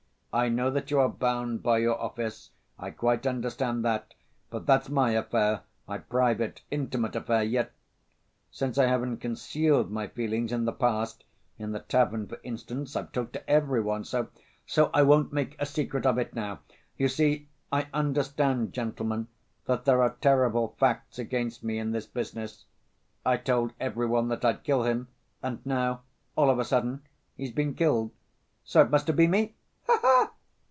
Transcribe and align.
I 0.33 0.47
know 0.47 0.71
that 0.71 0.89
you 0.89 0.97
are 1.01 1.09
bound 1.09 1.61
by 1.61 1.79
your 1.79 1.99
office, 1.99 2.51
I 2.79 2.91
quite 2.91 3.27
understand 3.27 3.83
that, 3.83 4.13
but 4.49 4.65
that's 4.65 4.87
my 4.87 5.11
affair, 5.11 5.63
my 5.89 5.97
private, 5.97 6.61
intimate 6.71 7.17
affair, 7.17 7.43
yet... 7.43 7.73
since 8.49 8.77
I 8.77 8.85
haven't 8.87 9.17
concealed 9.17 9.91
my 9.91 10.07
feelings 10.07 10.53
in 10.53 10.63
the 10.63 10.71
past... 10.71 11.25
in 11.59 11.73
the 11.73 11.81
tavern, 11.81 12.27
for 12.29 12.39
instance, 12.43 12.95
I've 12.95 13.11
talked 13.11 13.33
to 13.33 13.49
every 13.49 13.81
one, 13.81 14.05
so... 14.05 14.29
so 14.65 14.89
I 14.93 15.01
won't 15.01 15.33
make 15.33 15.57
a 15.59 15.65
secret 15.65 16.05
of 16.05 16.17
it 16.17 16.33
now. 16.33 16.59
You 16.97 17.09
see, 17.09 17.49
I 17.69 17.87
understand, 17.93 18.71
gentlemen, 18.71 19.27
that 19.65 19.83
there 19.83 20.01
are 20.01 20.15
terrible 20.21 20.77
facts 20.79 21.19
against 21.19 21.61
me 21.61 21.77
in 21.77 21.91
this 21.91 22.05
business. 22.05 22.63
I 23.25 23.35
told 23.35 23.73
every 23.81 24.05
one 24.07 24.29
that 24.29 24.45
I'd 24.45 24.63
kill 24.63 24.83
him, 24.83 25.09
and 25.43 25.59
now, 25.65 26.03
all 26.37 26.49
of 26.49 26.57
a 26.57 26.63
sudden, 26.63 27.01
he's 27.35 27.51
been 27.51 27.73
killed. 27.75 28.11
So 28.63 28.79
it 28.81 28.89
must 28.91 29.07
have 29.07 29.17
been 29.17 29.31
me! 29.31 29.55
Ha 29.87 29.99
ha! 30.01 30.31